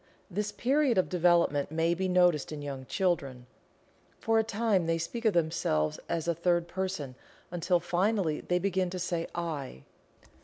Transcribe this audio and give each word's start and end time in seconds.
This 0.31 0.51
period 0.51 0.97
of 0.97 1.09
development 1.09 1.69
may 1.69 1.93
be 1.93 2.07
noticed 2.07 2.51
in 2.51 2.63
young 2.63 2.87
children. 2.87 3.45
For 4.19 4.39
a 4.39 4.43
time 4.43 4.87
they 4.87 4.97
speak 4.97 5.25
of 5.25 5.33
themselves 5.35 5.99
as 6.09 6.27
a 6.27 6.33
third 6.33 6.67
person, 6.67 7.13
until 7.51 7.79
finally 7.79 8.41
they 8.41 8.57
begin 8.57 8.89
to 8.89 8.97
say 8.97 9.27
"I." 9.35 9.83